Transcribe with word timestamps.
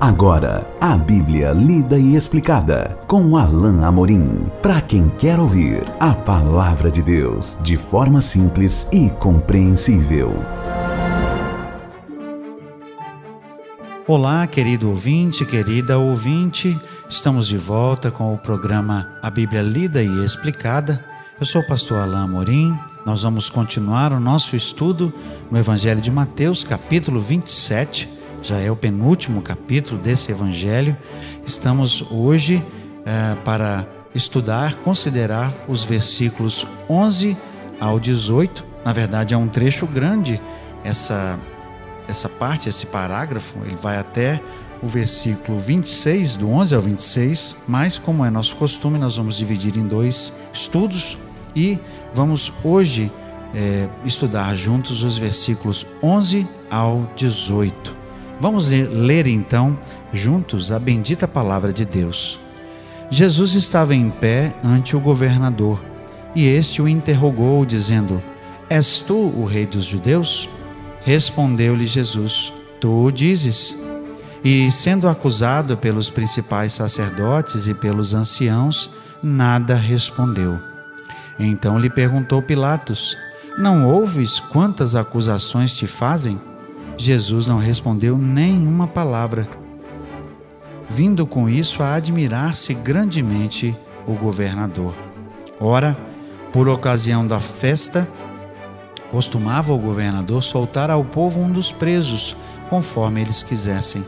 Agora, 0.00 0.66
a 0.80 0.96
Bíblia 0.96 1.52
lida 1.52 1.98
e 1.98 2.16
explicada 2.16 2.98
com 3.06 3.36
Alain 3.36 3.84
Amorim. 3.84 4.46
Para 4.62 4.80
quem 4.80 5.10
quer 5.10 5.38
ouvir 5.38 5.84
a 6.00 6.14
palavra 6.14 6.90
de 6.90 7.02
Deus 7.02 7.58
de 7.60 7.76
forma 7.76 8.22
simples 8.22 8.88
e 8.90 9.10
compreensível. 9.10 10.32
Olá, 14.06 14.46
querido 14.46 14.88
ouvinte, 14.88 15.44
querida 15.44 15.98
ouvinte. 15.98 16.80
Estamos 17.06 17.46
de 17.46 17.58
volta 17.58 18.10
com 18.10 18.32
o 18.32 18.38
programa 18.38 19.06
A 19.20 19.28
Bíblia 19.28 19.60
Lida 19.60 20.02
e 20.02 20.24
Explicada. 20.24 21.04
Eu 21.38 21.44
sou 21.44 21.60
o 21.60 21.66
pastor 21.66 21.98
Alain 21.98 22.24
Amorim. 22.24 22.78
Nós 23.04 23.22
vamos 23.22 23.50
continuar 23.50 24.14
o 24.14 24.20
nosso 24.20 24.56
estudo 24.56 25.12
no 25.50 25.58
Evangelho 25.58 26.00
de 26.00 26.10
Mateus, 26.10 26.64
capítulo 26.64 27.20
27 27.20 28.19
já 28.42 28.58
é 28.58 28.70
o 28.70 28.76
penúltimo 28.76 29.42
capítulo 29.42 30.00
desse 30.00 30.30
evangelho. 30.30 30.96
Estamos 31.44 32.04
hoje 32.10 32.62
é, 33.04 33.34
para 33.44 33.86
estudar, 34.14 34.76
considerar 34.76 35.52
os 35.68 35.84
versículos 35.84 36.66
11 36.88 37.36
ao 37.78 38.00
18. 38.00 38.64
Na 38.84 38.92
verdade, 38.92 39.34
é 39.34 39.36
um 39.36 39.48
trecho 39.48 39.86
grande 39.86 40.40
essa 40.84 41.38
essa 42.08 42.28
parte, 42.28 42.68
esse 42.68 42.86
parágrafo, 42.86 43.60
ele 43.64 43.76
vai 43.76 43.96
até 43.96 44.42
o 44.82 44.88
versículo 44.88 45.58
26, 45.58 46.36
do 46.36 46.50
11 46.50 46.74
ao 46.74 46.82
26, 46.82 47.56
mas 47.68 47.98
como 47.98 48.24
é 48.24 48.30
nosso 48.30 48.56
costume, 48.56 48.98
nós 48.98 49.16
vamos 49.16 49.36
dividir 49.36 49.76
em 49.76 49.86
dois 49.86 50.32
estudos 50.52 51.16
e 51.54 51.78
vamos 52.12 52.52
hoje 52.64 53.12
é, 53.54 53.88
estudar 54.04 54.56
juntos 54.56 55.04
os 55.04 55.16
versículos 55.16 55.86
11 56.02 56.46
ao 56.70 57.08
18. 57.14 57.99
Vamos 58.40 58.68
ler 58.68 59.26
então 59.26 59.78
juntos 60.12 60.72
a 60.72 60.78
bendita 60.78 61.28
palavra 61.28 61.72
de 61.72 61.84
Deus. 61.84 62.40
Jesus 63.10 63.54
estava 63.54 63.94
em 63.94 64.08
pé 64.08 64.54
ante 64.64 64.96
o 64.96 65.00
governador 65.00 65.82
e 66.34 66.46
este 66.46 66.80
o 66.80 66.88
interrogou, 66.88 67.66
dizendo: 67.66 68.22
És 68.68 69.00
tu 69.00 69.14
o 69.14 69.44
rei 69.44 69.66
dos 69.66 69.84
judeus? 69.84 70.48
Respondeu-lhe 71.02 71.84
Jesus: 71.84 72.52
Tu 72.80 72.88
o 72.88 73.10
dizes. 73.10 73.76
E, 74.42 74.70
sendo 74.70 75.06
acusado 75.06 75.76
pelos 75.76 76.08
principais 76.08 76.72
sacerdotes 76.72 77.66
e 77.66 77.74
pelos 77.74 78.14
anciãos, 78.14 78.90
nada 79.22 79.74
respondeu. 79.74 80.58
Então 81.38 81.78
lhe 81.78 81.90
perguntou 81.90 82.40
Pilatos: 82.40 83.18
Não 83.58 83.86
ouves 83.86 84.40
quantas 84.40 84.94
acusações 84.94 85.76
te 85.76 85.86
fazem? 85.86 86.40
Jesus 87.00 87.46
não 87.46 87.56
respondeu 87.56 88.18
nenhuma 88.18 88.86
palavra, 88.86 89.48
vindo 90.86 91.26
com 91.26 91.48
isso 91.48 91.82
a 91.82 91.94
admirar-se 91.94 92.74
grandemente 92.74 93.74
o 94.06 94.12
governador. 94.12 94.92
Ora, 95.58 95.96
por 96.52 96.68
ocasião 96.68 97.26
da 97.26 97.40
festa, 97.40 98.06
costumava 99.10 99.72
o 99.72 99.78
governador 99.78 100.42
soltar 100.42 100.90
ao 100.90 101.02
povo 101.02 101.40
um 101.40 101.50
dos 101.50 101.72
presos, 101.72 102.36
conforme 102.68 103.22
eles 103.22 103.42
quisessem. 103.42 104.04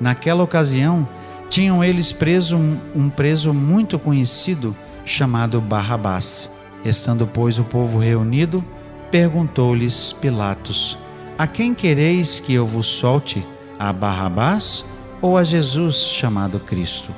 Naquela 0.00 0.42
ocasião, 0.42 1.06
tinham 1.50 1.84
eles 1.84 2.10
preso 2.10 2.56
um 2.94 3.10
preso 3.10 3.52
muito 3.52 3.98
conhecido, 3.98 4.74
chamado 5.04 5.60
Barrabás. 5.60 6.48
Estando, 6.82 7.26
pois, 7.26 7.58
o 7.58 7.64
povo 7.64 7.98
reunido, 7.98 8.64
perguntou-lhes 9.10 10.14
Pilatos: 10.14 10.96
a 11.40 11.46
quem 11.46 11.72
quereis 11.72 12.38
que 12.38 12.52
eu 12.52 12.66
vos 12.66 12.86
solte? 12.86 13.42
A 13.78 13.94
Barrabás 13.94 14.84
ou 15.22 15.38
a 15.38 15.42
Jesus 15.42 15.96
chamado 15.96 16.60
Cristo? 16.60 17.14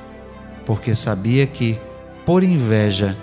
Porque 0.64 0.94
sabia 0.94 1.44
que, 1.44 1.76
por 2.24 2.44
inveja, 2.44 3.18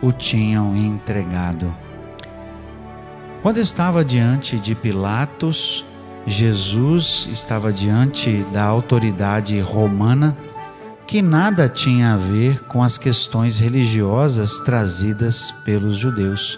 o 0.00 0.12
tinham 0.12 0.76
entregado. 0.76 1.74
Quando 3.42 3.56
estava 3.58 4.04
diante 4.04 4.60
de 4.60 4.76
Pilatos, 4.76 5.84
Jesus 6.24 7.28
estava 7.32 7.72
diante 7.72 8.46
da 8.52 8.62
autoridade 8.62 9.58
romana 9.58 10.36
que 11.08 11.20
nada 11.20 11.68
tinha 11.68 12.14
a 12.14 12.16
ver 12.16 12.62
com 12.66 12.84
as 12.84 12.96
questões 12.96 13.58
religiosas 13.58 14.60
trazidas 14.60 15.50
pelos 15.64 15.96
judeus. 15.96 16.56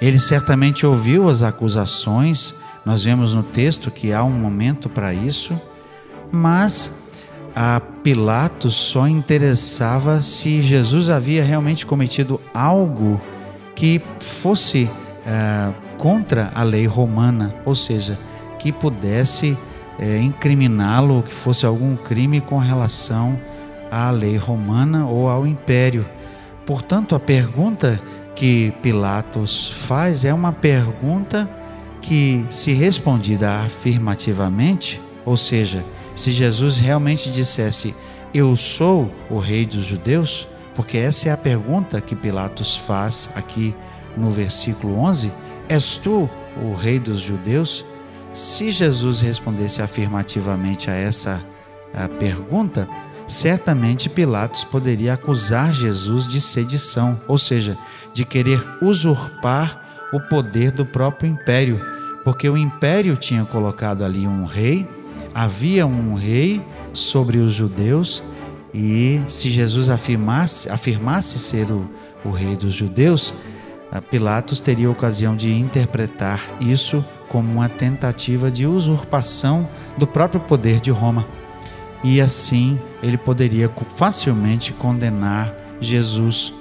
Ele 0.00 0.18
certamente 0.18 0.86
ouviu 0.86 1.28
as 1.28 1.42
acusações 1.42 2.54
nós 2.84 3.04
vemos 3.04 3.34
no 3.34 3.42
texto 3.42 3.90
que 3.90 4.12
há 4.12 4.24
um 4.24 4.30
momento 4.30 4.88
para 4.88 5.12
isso, 5.12 5.58
mas 6.32 7.22
a 7.54 7.80
Pilatos 8.02 8.74
só 8.74 9.06
interessava 9.06 10.22
se 10.22 10.62
Jesus 10.62 11.10
havia 11.10 11.44
realmente 11.44 11.84
cometido 11.84 12.40
algo 12.54 13.20
que 13.74 14.00
fosse 14.20 14.84
uh, 14.84 15.74
contra 15.98 16.50
a 16.54 16.62
lei 16.62 16.86
romana, 16.86 17.54
ou 17.64 17.74
seja, 17.74 18.18
que 18.58 18.72
pudesse 18.72 19.50
uh, 19.98 20.22
incriminá-lo, 20.22 21.22
que 21.22 21.34
fosse 21.34 21.66
algum 21.66 21.96
crime 21.96 22.40
com 22.40 22.58
relação 22.58 23.38
à 23.90 24.10
lei 24.10 24.36
romana 24.36 25.06
ou 25.06 25.28
ao 25.28 25.46
império. 25.46 26.06
Portanto, 26.64 27.14
a 27.14 27.20
pergunta 27.20 28.00
que 28.34 28.72
Pilatos 28.80 29.86
faz 29.86 30.24
é 30.24 30.32
uma 30.32 30.52
pergunta 30.52 31.48
que, 32.10 32.44
se 32.50 32.72
respondida 32.72 33.60
afirmativamente, 33.60 35.00
ou 35.24 35.36
seja, 35.36 35.84
se 36.12 36.32
Jesus 36.32 36.76
realmente 36.76 37.30
dissesse, 37.30 37.94
Eu 38.34 38.56
sou 38.56 39.12
o 39.30 39.38
rei 39.38 39.64
dos 39.64 39.84
judeus, 39.84 40.46
porque 40.74 40.98
essa 40.98 41.28
é 41.28 41.32
a 41.32 41.36
pergunta 41.36 42.00
que 42.00 42.16
Pilatos 42.16 42.76
faz 42.76 43.30
aqui 43.36 43.72
no 44.16 44.28
versículo 44.28 44.98
11: 44.98 45.30
És 45.68 45.96
tu 45.98 46.28
o 46.60 46.74
rei 46.74 46.98
dos 46.98 47.20
judeus? 47.20 47.84
Se 48.32 48.72
Jesus 48.72 49.20
respondesse 49.20 49.80
afirmativamente 49.80 50.90
a 50.90 50.94
essa 50.94 51.40
a 51.94 52.08
pergunta, 52.08 52.88
certamente 53.24 54.08
Pilatos 54.08 54.64
poderia 54.64 55.14
acusar 55.14 55.72
Jesus 55.72 56.26
de 56.26 56.40
sedição, 56.40 57.20
ou 57.28 57.38
seja, 57.38 57.78
de 58.12 58.24
querer 58.24 58.60
usurpar 58.82 60.08
o 60.12 60.20
poder 60.20 60.72
do 60.72 60.84
próprio 60.84 61.30
império, 61.30 61.80
porque 62.24 62.48
o 62.48 62.56
império 62.56 63.16
tinha 63.16 63.44
colocado 63.44 64.04
ali 64.04 64.26
um 64.26 64.44
rei, 64.44 64.88
havia 65.34 65.86
um 65.86 66.14
rei 66.14 66.62
sobre 66.92 67.38
os 67.38 67.54
judeus, 67.54 68.22
e 68.72 69.22
se 69.28 69.50
Jesus 69.50 69.90
afirmasse, 69.90 70.68
afirmasse 70.68 71.38
ser 71.38 71.70
o, 71.70 71.84
o 72.24 72.30
rei 72.30 72.56
dos 72.56 72.74
judeus, 72.74 73.34
Pilatos 74.08 74.60
teria 74.60 74.88
ocasião 74.88 75.36
de 75.36 75.52
interpretar 75.52 76.40
isso 76.60 77.04
como 77.28 77.52
uma 77.52 77.68
tentativa 77.68 78.48
de 78.48 78.64
usurpação 78.64 79.68
do 79.98 80.06
próprio 80.06 80.40
poder 80.40 80.78
de 80.78 80.92
Roma. 80.92 81.26
E 82.04 82.20
assim 82.20 82.78
ele 83.02 83.16
poderia 83.16 83.68
facilmente 83.68 84.72
condenar 84.72 85.52
Jesus 85.80 86.52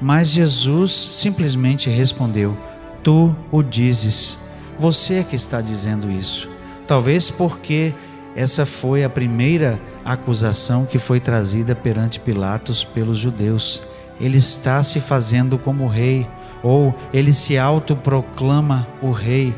mas 0.00 0.28
Jesus 0.28 0.92
simplesmente 0.92 1.88
respondeu: 1.88 2.56
Tu 3.04 3.36
o 3.52 3.62
dizes. 3.62 4.38
Você 4.78 5.16
é 5.16 5.22
que 5.22 5.36
está 5.36 5.60
dizendo 5.60 6.10
isso. 6.10 6.48
Talvez 6.86 7.30
porque 7.30 7.94
essa 8.34 8.64
foi 8.64 9.04
a 9.04 9.10
primeira 9.10 9.78
acusação 10.04 10.86
que 10.86 10.98
foi 10.98 11.20
trazida 11.20 11.76
perante 11.76 12.18
Pilatos 12.18 12.82
pelos 12.82 13.18
judeus. 13.18 13.82
Ele 14.18 14.38
está 14.38 14.82
se 14.82 15.00
fazendo 15.00 15.58
como 15.58 15.86
rei, 15.86 16.26
ou 16.62 16.94
ele 17.12 17.32
se 17.32 17.58
autoproclama 17.58 18.88
o 19.02 19.10
rei. 19.12 19.54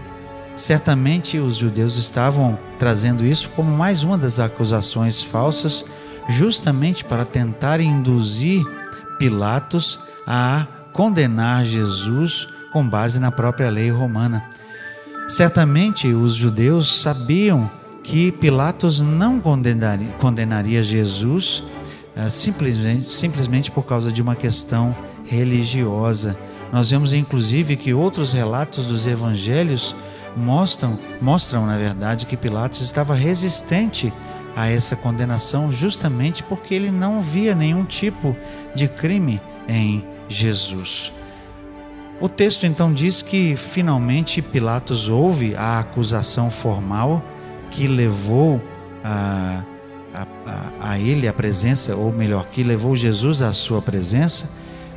Certamente 0.57 1.39
os 1.39 1.57
judeus 1.57 1.97
estavam 1.97 2.59
trazendo 2.79 3.25
isso 3.25 3.49
como 3.51 3.71
mais 3.71 4.03
uma 4.03 4.19
das 4.19 4.41
acusações 4.41 5.23
falsas, 5.23 5.85
justamente 6.29 7.05
para 7.05 7.25
tentar 7.25 7.81
induzir 7.81 8.65
Pilatos 9.19 10.01
a 10.27 10.67
condenar 10.93 11.65
Jesus 11.65 12.49
com 12.73 12.89
base 12.89 13.19
na 13.21 13.31
própria 13.31 13.71
lei 13.71 13.91
romana. 13.91 14.45
Certamente 15.29 16.09
os 16.09 16.35
judeus 16.35 17.01
sabiam 17.01 17.71
que 18.03 18.31
Pilatos 18.31 19.01
não 19.01 19.41
condenaria, 19.41 20.13
condenaria 20.19 20.83
Jesus 20.83 21.65
uh, 22.17 22.31
simplesmente, 22.31 23.13
simplesmente 23.13 23.71
por 23.71 23.85
causa 23.85 24.13
de 24.13 24.23
uma 24.23 24.37
questão 24.37 24.95
religiosa. 25.25 26.39
Nós 26.73 26.91
vemos 26.91 27.13
inclusive 27.13 27.77
que 27.77 27.93
outros 27.93 28.33
relatos 28.33 28.87
dos 28.87 29.07
evangelhos 29.07 29.97
mostram, 30.37 30.99
mostram 31.21 31.67
na 31.67 31.77
verdade 31.77 32.27
que 32.27 32.37
Pilatos 32.37 32.81
estava 32.81 33.15
resistente 33.15 34.13
a 34.55 34.69
essa 34.71 34.95
condenação 34.95 35.73
justamente 35.73 36.43
porque 36.43 36.75
ele 36.75 36.91
não 36.91 37.21
via 37.21 37.55
nenhum 37.55 37.85
tipo 37.85 38.37
de 38.75 38.87
crime 38.89 39.41
em 39.69 40.05
Jesus. 40.29 41.13
O 42.21 42.29
texto 42.29 42.65
então 42.65 42.93
diz 42.93 43.21
que 43.21 43.57
finalmente 43.57 44.41
Pilatos 44.41 45.09
ouve 45.09 45.55
a 45.55 45.79
acusação 45.81 46.51
formal 46.51 47.23
que 47.71 47.87
levou 47.87 48.63
a, 49.05 49.63
a, 50.15 50.93
a 50.93 50.99
ele 50.99 51.29
a 51.29 51.33
presença, 51.33 51.95
ou 51.95 52.11
melhor, 52.11 52.47
que 52.47 52.63
levou 52.63 52.97
Jesus 52.97 53.43
à 53.43 53.53
sua 53.53 53.83
presença, 53.83 54.51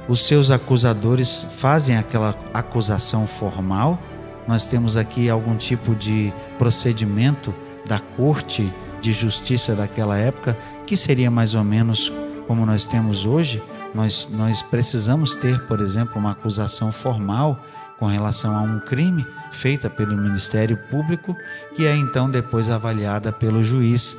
os 0.08 0.26
seus 0.26 0.50
acusadores 0.50 1.46
fazem 1.52 1.98
aquela 1.98 2.34
acusação 2.54 3.28
formal. 3.28 4.02
Nós 4.48 4.66
temos 4.66 4.96
aqui 4.96 5.30
algum 5.30 5.56
tipo 5.58 5.94
de 5.94 6.34
procedimento 6.58 7.54
da 7.86 8.00
corte 8.00 8.72
de 9.02 9.14
justiça 9.14 9.76
daquela 9.76 10.18
época, 10.18 10.58
que 10.86 10.96
seria 10.96 11.30
mais 11.30 11.54
ou 11.54 11.64
menos 11.64 12.12
como 12.48 12.66
nós 12.66 12.86
temos 12.86 13.26
hoje. 13.26 13.62
Nós, 13.94 14.30
nós 14.32 14.62
precisamos 14.62 15.36
ter, 15.36 15.60
por 15.68 15.82
exemplo, 15.82 16.18
uma 16.18 16.32
acusação 16.32 16.92
formal 16.92 17.60
com 17.98 18.06
relação 18.06 18.56
a 18.56 18.62
um 18.62 18.80
crime 18.80 19.26
feita 19.52 19.90
pelo 19.90 20.18
Ministério 20.18 20.78
Público, 20.90 21.36
que 21.76 21.86
é 21.86 21.96
então 21.96 22.30
depois 22.30 22.70
avaliada 22.70 23.32
pelo 23.32 23.64
juiz. 23.64 24.18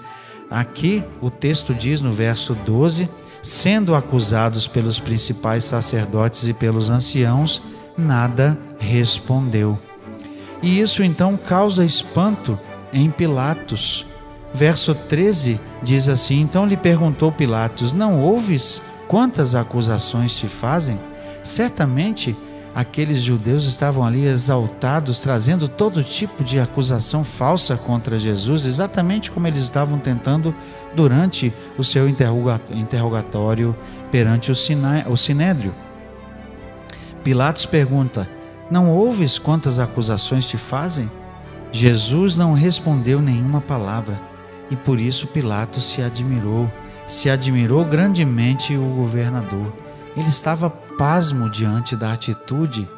Aqui 0.51 1.05
o 1.21 1.31
texto 1.31 1.73
diz 1.73 2.01
no 2.01 2.13
verso 2.13 2.55
12: 2.55 3.09
sendo 3.43 3.95
acusados 3.95 4.67
pelos 4.67 5.01
principais 5.01 5.65
sacerdotes 5.65 6.47
e 6.47 6.53
pelos 6.53 6.91
anciãos, 6.91 7.63
nada 7.97 8.59
respondeu. 8.79 9.79
E 10.63 10.81
isso 10.81 11.03
então 11.03 11.37
causa 11.37 11.85
espanto 11.85 12.59
em 12.93 13.11
Pilatos. 13.11 14.05
Verso 14.53 14.95
13 14.95 15.59
diz 15.83 16.09
assim: 16.09 16.41
Então 16.41 16.67
lhe 16.67 16.77
perguntou 16.77 17.33
Pilatos: 17.33 17.93
Não 17.93 18.21
ouves 18.21 18.83
quantas 19.11 19.57
acusações 19.57 20.37
te 20.37 20.47
fazem? 20.47 20.97
Certamente 21.43 22.37
aqueles 22.73 23.21
judeus 23.21 23.65
estavam 23.65 24.05
ali 24.05 24.25
exaltados, 24.25 25.19
trazendo 25.19 25.67
todo 25.67 26.05
tipo 26.05 26.45
de 26.45 26.61
acusação 26.61 27.25
falsa 27.25 27.77
contra 27.77 28.21
Jesus, 28.21 28.65
exatamente 28.65 29.29
como 29.29 29.49
eles 29.49 29.65
estavam 29.65 29.99
tentando 29.99 30.55
durante 30.95 31.53
o 31.77 31.83
seu 31.83 32.09
interrogatório 32.09 33.77
perante 34.13 34.53
o 34.53 35.17
sinédrio. 35.17 35.75
Pilatos 37.25 37.67
pergunta: 37.67 38.31
Não 38.71 38.93
ouves 38.93 39.41
quantas 39.41 39.81
acusações 39.81 40.49
te 40.49 40.57
fazem? 40.57 41.11
Jesus 41.73 42.37
não 42.37 42.53
respondeu 42.53 43.21
nenhuma 43.21 43.61
palavra 43.61 44.21
e 44.71 44.77
por 44.77 45.01
isso 45.01 45.27
Pilatos 45.27 45.83
se 45.83 46.01
admirou, 46.01 46.71
se 47.11 47.29
admirou 47.29 47.85
grandemente 47.85 48.77
o 48.77 48.95
governador. 48.95 49.73
Ele 50.17 50.29
estava 50.29 50.71
pasmo 50.71 51.51
diante 51.51 51.97
da 51.97 52.13
atitude 52.13 52.89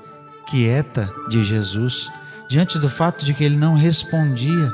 quieta 0.47 1.11
de 1.29 1.43
Jesus, 1.43 2.11
diante 2.49 2.79
do 2.79 2.91
fato 2.91 3.25
de 3.25 3.33
que 3.33 3.43
ele 3.43 3.57
não 3.57 3.75
respondia, 3.75 4.71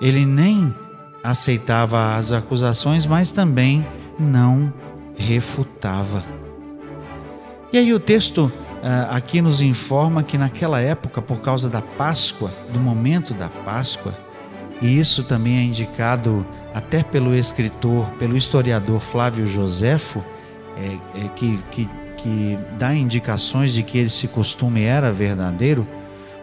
ele 0.00 0.26
nem 0.26 0.74
aceitava 1.22 2.16
as 2.16 2.32
acusações, 2.32 3.06
mas 3.06 3.30
também 3.30 3.86
não 4.18 4.72
refutava. 5.16 6.24
E 7.72 7.78
aí 7.78 7.94
o 7.94 8.00
texto 8.00 8.50
ah, 8.82 9.16
aqui 9.16 9.40
nos 9.40 9.60
informa 9.60 10.24
que 10.24 10.36
naquela 10.36 10.80
época, 10.80 11.22
por 11.22 11.40
causa 11.40 11.68
da 11.68 11.80
Páscoa, 11.82 12.50
do 12.72 12.80
momento 12.80 13.32
da 13.32 13.48
Páscoa, 13.48 14.12
e 14.80 14.98
isso 14.98 15.24
também 15.24 15.58
é 15.58 15.62
indicado 15.62 16.46
até 16.74 17.02
pelo 17.02 17.34
escritor, 17.34 18.06
pelo 18.18 18.36
historiador 18.36 19.00
Flávio 19.00 19.46
Joséfo, 19.46 20.24
é, 20.76 21.24
é, 21.24 21.28
que, 21.28 21.58
que 21.70 21.88
que 22.22 22.58
dá 22.76 22.94
indicações 22.94 23.72
de 23.72 23.82
que 23.82 23.98
esse 23.98 24.28
costume 24.28 24.82
era 24.82 25.12
verdadeiro, 25.12 25.86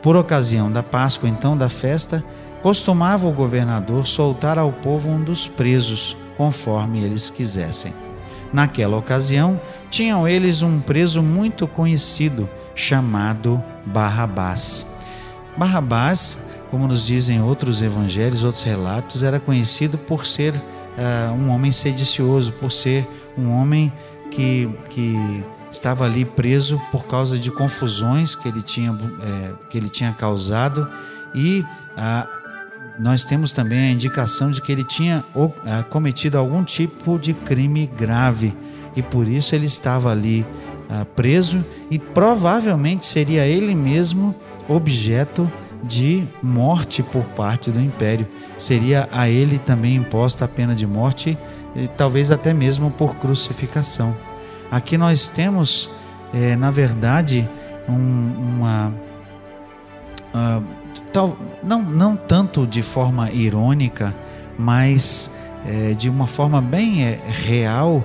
por 0.01 0.16
ocasião 0.16 0.72
da 0.72 0.81
Páscoa, 0.81 1.30
então 1.30 1.57
da 1.57 1.69
festa, 1.69 2.24
costumava 2.62 3.28
o 3.28 3.31
governador 3.31 4.06
soltar 4.06 4.57
ao 4.57 4.72
povo 4.72 5.10
um 5.10 5.24
dos 5.24 5.48
presos, 5.48 6.18
conforme 6.36 7.04
eles 7.04 7.30
quisessem. 7.30 7.94
Naquela 8.51 8.98
ocasião, 8.98 9.60
tinham 9.89 10.28
eles 10.28 10.62
um 10.62 10.80
preso 10.80 11.22
muito 11.22 11.68
conhecido, 11.68 12.50
chamado 12.74 13.63
Barrabás. 13.86 15.06
Barrabás, 15.57 16.47
como 16.69 16.88
nos 16.88 17.06
dizem 17.06 17.42
outros 17.42 17.81
evangelhos, 17.81 18.44
outros 18.44 18.64
relatos, 18.64 19.24
era 19.24 19.40
conhecido 19.40 19.98
por 19.98 20.25
ser 20.25 20.54
uh, 20.54 21.34
um 21.34 21.50
homem 21.50 21.72
sedicioso, 21.72 22.52
por 22.54 22.72
ser 22.72 23.08
um 23.38 23.52
homem 23.52 23.92
que, 24.31 24.69
que 24.90 25.44
estava 25.72 26.06
ali 26.06 26.25
preso 26.25 26.81
por 26.92 27.08
causa 27.08 27.38
de 27.38 27.52
confusões 27.52 28.36
que 28.36 28.48
ele 28.48 28.62
tinha, 28.62 28.92
é, 28.92 29.54
que 29.69 29.78
ele 29.78 29.90
tinha 29.90 30.12
causado. 30.14 30.90
E 31.36 31.64
ah, 31.96 32.28
nós 33.00 33.25
temos 33.25 33.52
também 33.52 33.80
a 33.80 33.92
indicação 33.92 34.50
de 34.50 34.62
que 34.62 34.72
ele 34.72 34.84
tinha 34.84 35.24
ah, 35.66 35.84
cometido 35.84 36.38
algum 36.38 36.63
tipo 36.63 37.20
de 37.20 37.34
crime 37.34 37.86
grave. 37.86 38.56
E 38.96 39.02
por 39.02 39.28
isso 39.28 39.54
ele 39.54 39.66
estava 39.66 40.12
ali 40.12 40.46
preso 41.16 41.66
e 41.92 42.00
provavelmente 42.00 43.06
seria 43.06 43.46
ele 43.46 43.75
mesmo 43.75 44.34
objeto 44.70 45.52
de 45.83 46.27
morte 46.41 47.03
por 47.03 47.25
parte 47.29 47.71
do 47.71 47.79
império. 47.79 48.27
Seria 48.57 49.07
a 49.12 49.29
ele 49.29 49.57
também 49.59 49.95
imposta 49.95 50.45
a 50.45 50.47
pena 50.47 50.75
de 50.75 50.85
morte, 50.85 51.38
talvez 51.95 52.31
até 52.31 52.53
mesmo 52.53 52.91
por 52.91 53.15
crucificação. 53.15 54.15
Aqui 54.69 54.97
nós 54.97 55.29
temos, 55.29 55.89
é, 56.33 56.56
na 56.56 56.71
verdade, 56.71 57.47
um, 57.88 57.94
uma. 58.38 58.94
Uh, 60.33 60.63
tal, 61.13 61.38
não, 61.63 61.81
não 61.81 62.15
tanto 62.15 62.68
de 62.68 62.81
forma 62.81 63.31
irônica, 63.31 64.13
mas 64.57 65.50
é, 65.65 65.94
de 65.94 66.09
uma 66.09 66.27
forma 66.27 66.62
bem 66.62 67.06
é, 67.06 67.21
real, 67.27 68.03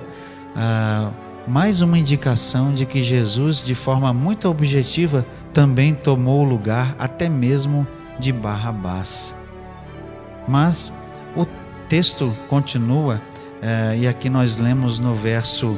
uh, 0.55 1.13
mais 1.47 1.81
uma 1.81 1.97
indicação 1.97 2.73
de 2.73 2.85
que 2.85 3.03
Jesus, 3.03 3.63
de 3.63 3.75
forma 3.75 4.13
muito 4.13 4.47
objetiva, 4.47 5.25
também 5.53 5.93
tomou 5.93 6.41
o 6.41 6.49
lugar 6.49 6.95
até 6.97 7.27
mesmo 7.27 7.85
de 8.17 8.31
Barrabás. 8.31 9.35
Mas 10.47 10.93
o 11.35 11.45
texto 11.89 12.33
continua, 12.47 13.21
é, 13.61 13.97
e 13.97 14.07
aqui 14.07 14.29
nós 14.29 14.57
lemos 14.57 14.99
no 14.99 15.13
verso 15.13 15.77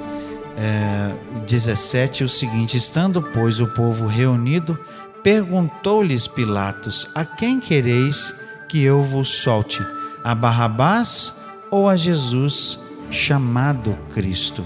é, 0.58 1.14
17 1.46 2.24
o 2.24 2.30
seguinte: 2.30 2.78
Estando, 2.78 3.22
pois, 3.22 3.60
o 3.60 3.68
povo 3.68 4.08
reunido, 4.08 4.80
perguntou-lhes 5.24 6.28
Pilatos: 6.28 7.10
A 7.16 7.26
quem 7.26 7.60
quereis 7.60 8.36
que 8.70 8.84
eu 8.84 9.02
vos 9.02 9.30
solte? 9.30 9.86
A 10.24 10.34
Barrabás 10.34 11.34
ou 11.69 11.90
a 11.90 11.95
Jesus 11.95 12.80
chamado 13.10 13.98
Cristo? 14.14 14.66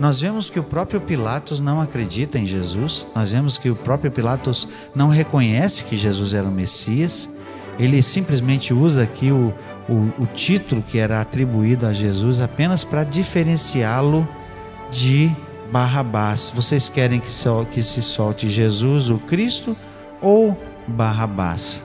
Nós 0.00 0.18
vemos 0.18 0.48
que 0.48 0.58
o 0.58 0.64
próprio 0.64 0.98
Pilatos 0.98 1.60
não 1.60 1.78
acredita 1.78 2.38
em 2.38 2.46
Jesus, 2.46 3.06
nós 3.14 3.32
vemos 3.32 3.58
que 3.58 3.68
o 3.68 3.76
próprio 3.76 4.10
Pilatos 4.10 4.66
não 4.94 5.08
reconhece 5.08 5.84
que 5.84 5.94
Jesus 5.94 6.32
era 6.32 6.48
o 6.48 6.50
Messias, 6.50 7.28
ele 7.78 8.00
simplesmente 8.00 8.72
usa 8.72 9.02
aqui 9.02 9.30
o, 9.30 9.52
o, 9.86 10.22
o 10.22 10.26
título 10.26 10.82
que 10.82 10.98
era 10.98 11.20
atribuído 11.20 11.86
a 11.86 11.92
Jesus 11.92 12.40
apenas 12.40 12.82
para 12.82 13.04
diferenciá-lo 13.04 14.26
de 14.90 15.30
Barrabás. 15.70 16.50
Vocês 16.54 16.88
querem 16.88 17.20
que, 17.20 17.28
que 17.70 17.82
se 17.82 18.00
solte 18.00 18.48
Jesus, 18.48 19.10
o 19.10 19.18
Cristo, 19.18 19.76
ou 20.22 20.58
Barrabás? 20.88 21.84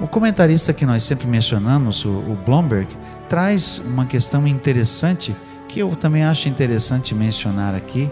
O 0.00 0.06
comentarista 0.06 0.72
que 0.72 0.86
nós 0.86 1.02
sempre 1.02 1.26
mencionamos, 1.26 2.04
o, 2.04 2.10
o 2.10 2.38
Blomberg, 2.46 2.88
traz 3.28 3.78
uma 3.78 4.06
questão 4.06 4.46
interessante 4.46 5.34
que 5.74 5.80
eu 5.80 5.96
também 5.96 6.22
acho 6.22 6.48
interessante 6.48 7.16
mencionar 7.16 7.74
aqui, 7.74 8.08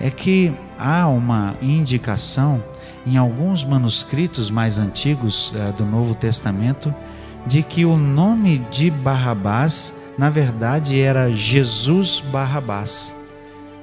é 0.00 0.10
que 0.10 0.52
há 0.76 1.06
uma 1.06 1.54
indicação 1.62 2.60
em 3.06 3.16
alguns 3.16 3.64
manuscritos 3.64 4.50
mais 4.50 4.78
antigos 4.78 5.52
uh, 5.52 5.72
do 5.74 5.84
Novo 5.84 6.16
Testamento 6.16 6.92
de 7.46 7.62
que 7.62 7.84
o 7.84 7.96
nome 7.96 8.58
de 8.68 8.90
Barrabás 8.90 9.94
na 10.18 10.28
verdade 10.28 11.00
era 11.00 11.32
Jesus 11.32 12.20
Barrabás. 12.32 13.14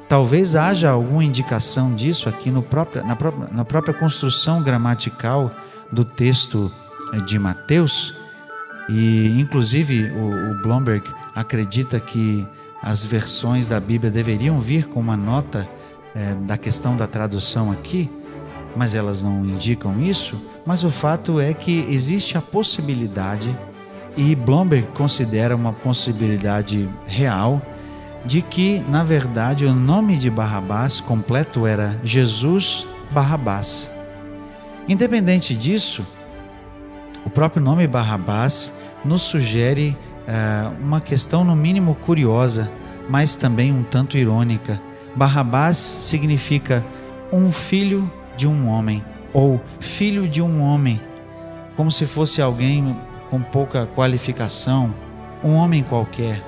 Talvez 0.09 0.57
haja 0.57 0.89
alguma 0.89 1.23
indicação 1.23 1.95
disso 1.95 2.27
aqui 2.27 2.51
próprio, 2.61 3.01
na, 3.05 3.15
própria, 3.15 3.47
na 3.49 3.63
própria 3.63 3.93
construção 3.93 4.61
gramatical 4.61 5.49
do 5.89 6.03
texto 6.03 6.69
eh, 7.13 7.21
de 7.21 7.39
Mateus. 7.39 8.13
E, 8.89 9.39
inclusive, 9.39 10.11
o, 10.11 10.51
o 10.51 10.61
Blomberg 10.61 11.09
acredita 11.33 11.97
que 11.97 12.45
as 12.81 13.05
versões 13.05 13.67
da 13.67 13.79
Bíblia 13.79 14.11
deveriam 14.11 14.59
vir 14.59 14.87
com 14.87 14.99
uma 14.99 15.15
nota 15.15 15.67
é, 16.15 16.33
da 16.35 16.57
questão 16.57 16.95
da 16.95 17.07
tradução 17.07 17.71
aqui, 17.71 18.09
mas 18.75 18.95
elas 18.95 19.21
não 19.21 19.45
indicam 19.45 20.01
isso. 20.01 20.41
Mas 20.65 20.83
o 20.83 20.89
fato 20.89 21.39
é 21.39 21.53
que 21.53 21.85
existe 21.89 22.37
a 22.37 22.41
possibilidade 22.41 23.55
e 24.17 24.35
Blomberg 24.35 24.87
considera 24.95 25.55
uma 25.55 25.73
possibilidade 25.73 26.89
real 27.05 27.61
de 28.25 28.41
que, 28.41 28.83
na 28.87 29.03
verdade, 29.03 29.65
o 29.65 29.73
nome 29.73 30.17
de 30.17 30.29
Barrabás 30.29 30.99
completo 30.99 31.65
era 31.65 31.99
Jesus 32.03 32.85
Barrabás. 33.11 33.91
Independente 34.87 35.55
disso, 35.55 36.05
O 37.25 37.29
próprio 37.29 37.61
nome 37.61 37.87
Barrabás 37.87 38.73
nos 39.05 39.21
sugere 39.23 39.95
uh, 40.31 40.73
uma 40.81 41.01
questão, 41.01 41.43
no 41.43 41.55
mínimo, 41.55 41.95
curiosa, 41.95 42.71
mas 43.09 43.35
também 43.35 43.73
um 43.73 43.83
tanto 43.83 44.17
irônica. 44.17 44.81
Barrabás 45.15 45.77
significa 45.77 46.83
um 47.31 47.51
filho 47.51 48.09
de 48.37 48.47
um 48.47 48.67
homem, 48.67 49.03
ou 49.33 49.61
filho 49.79 50.27
de 50.27 50.41
um 50.41 50.61
homem, 50.61 50.99
como 51.75 51.91
se 51.91 52.05
fosse 52.05 52.41
alguém 52.41 52.95
com 53.29 53.41
pouca 53.41 53.85
qualificação, 53.85 54.93
um 55.43 55.53
homem 55.53 55.83
qualquer. 55.83 56.41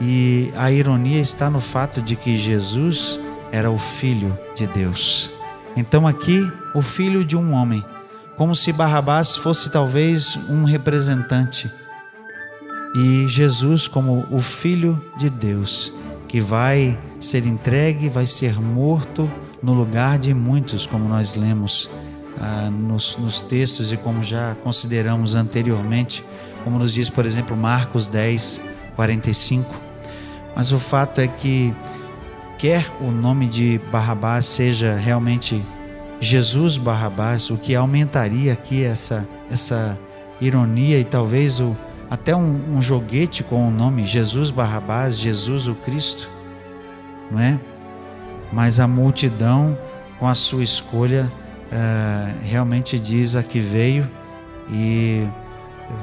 E 0.00 0.52
a 0.56 0.70
ironia 0.72 1.20
está 1.20 1.48
no 1.48 1.60
fato 1.60 2.02
de 2.02 2.16
que 2.16 2.36
Jesus 2.36 3.20
era 3.52 3.70
o 3.70 3.78
Filho 3.78 4.36
de 4.54 4.66
Deus. 4.66 5.30
Então, 5.76 6.06
aqui, 6.08 6.50
o 6.74 6.82
filho 6.82 7.24
de 7.24 7.36
um 7.36 7.52
homem, 7.52 7.84
como 8.36 8.56
se 8.56 8.72
Barrabás 8.72 9.36
fosse 9.36 9.70
talvez 9.70 10.36
um 10.48 10.64
representante, 10.64 11.70
e 12.94 13.26
Jesus, 13.28 13.88
como 13.88 14.26
o 14.30 14.40
Filho 14.40 15.02
de 15.16 15.30
Deus, 15.30 15.92
que 16.28 16.40
vai 16.40 16.98
ser 17.18 17.46
entregue, 17.46 18.08
vai 18.08 18.26
ser 18.26 18.60
morto 18.60 19.30
no 19.62 19.72
lugar 19.72 20.18
de 20.18 20.34
muitos, 20.34 20.86
como 20.86 21.08
nós 21.08 21.34
lemos 21.34 21.88
ah, 22.38 22.70
nos, 22.70 23.16
nos 23.16 23.40
textos 23.40 23.92
e 23.92 23.96
como 23.96 24.22
já 24.22 24.54
consideramos 24.62 25.34
anteriormente, 25.34 26.24
como 26.64 26.78
nos 26.78 26.92
diz, 26.92 27.08
por 27.08 27.24
exemplo, 27.24 27.56
Marcos 27.56 28.08
10, 28.08 28.60
45. 28.94 29.74
Mas 30.54 30.70
o 30.70 30.78
fato 30.78 31.20
é 31.20 31.28
que, 31.28 31.74
quer 32.58 32.86
o 33.00 33.10
nome 33.10 33.48
de 33.48 33.80
Barrabás 33.90 34.46
seja 34.46 34.96
realmente 34.96 35.60
Jesus 36.20 36.76
Barrabás, 36.76 37.50
o 37.50 37.56
que 37.56 37.74
aumentaria 37.74 38.52
aqui 38.52 38.84
essa, 38.84 39.26
essa 39.50 39.98
ironia 40.40 40.98
e 40.98 41.04
talvez 41.04 41.58
o, 41.58 41.76
até 42.12 42.36
um, 42.36 42.76
um 42.76 42.82
joguete 42.82 43.42
com 43.42 43.66
o 43.66 43.70
nome 43.70 44.04
Jesus 44.04 44.50
Barrabás, 44.50 45.16
Jesus 45.16 45.66
o 45.66 45.74
Cristo, 45.74 46.28
não 47.30 47.40
é? 47.40 47.58
Mas 48.52 48.78
a 48.78 48.86
multidão, 48.86 49.78
com 50.18 50.28
a 50.28 50.34
sua 50.34 50.62
escolha, 50.62 51.32
uh, 51.72 52.38
realmente 52.44 52.98
diz 52.98 53.34
a 53.34 53.42
que 53.42 53.60
veio 53.60 54.10
e 54.70 55.26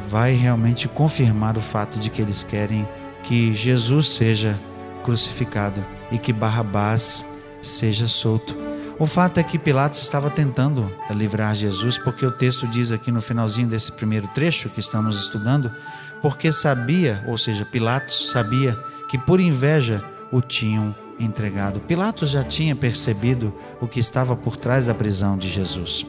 vai 0.09 0.33
realmente 0.33 0.87
confirmar 0.87 1.55
o 1.55 1.61
fato 1.61 1.99
de 1.99 2.09
que 2.09 2.23
eles 2.23 2.43
querem 2.43 2.87
que 3.21 3.53
Jesus 3.53 4.07
seja 4.07 4.57
crucificado 5.03 5.85
e 6.11 6.17
que 6.17 6.33
Barrabás 6.33 7.23
seja 7.61 8.07
solto. 8.07 8.68
O 8.99 9.05
fato 9.05 9.39
é 9.39 9.43
que 9.43 9.57
Pilatos 9.57 10.01
estava 10.01 10.29
tentando 10.29 10.91
livrar 11.11 11.55
Jesus, 11.55 11.97
porque 11.97 12.25
o 12.25 12.31
texto 12.31 12.67
diz 12.67 12.91
aqui 12.91 13.13
no 13.13 13.21
finalzinho 13.21 13.69
desse 13.69 13.93
primeiro 13.93 14.27
trecho 14.27 14.67
que 14.67 14.81
estamos 14.81 15.17
estudando, 15.17 15.71
porque 16.21 16.51
sabia, 16.51 17.23
ou 17.25 17.37
seja, 17.37 17.63
Pilatos 17.63 18.29
sabia 18.31 18.77
que 19.07 19.17
por 19.17 19.39
inveja 19.39 20.03
o 20.29 20.41
tinham 20.41 20.93
entregado. 21.17 21.79
Pilatos 21.79 22.29
já 22.29 22.43
tinha 22.43 22.75
percebido 22.75 23.57
o 23.79 23.87
que 23.87 24.01
estava 24.01 24.35
por 24.35 24.57
trás 24.57 24.87
da 24.87 24.93
prisão 24.93 25.37
de 25.37 25.47
Jesus. 25.47 26.05